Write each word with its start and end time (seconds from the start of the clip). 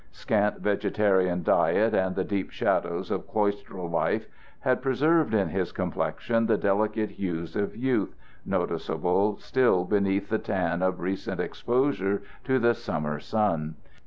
Scant 0.11 0.61
vegetarian 0.61 1.43
diet 1.43 1.93
and 1.93 2.15
the 2.15 2.23
deep 2.23 2.49
shadows 2.49 3.11
of 3.11 3.27
cloistral 3.27 3.87
life 3.87 4.25
had 4.61 4.81
preserved 4.81 5.35
in 5.35 5.49
his 5.49 5.71
complexion 5.71 6.47
the 6.47 6.57
delicate 6.57 7.11
hues 7.11 7.55
of 7.55 7.75
youth, 7.75 8.15
noticeable 8.43 9.37
still 9.37 9.83
beneath 9.85 10.29
the 10.29 10.39
tan 10.39 10.81
of 10.81 11.01
recent 11.01 11.39
exposure 11.39 12.23
to 12.45 12.57
the 12.57 12.73
summer 12.73 13.19
sun. 13.19 13.75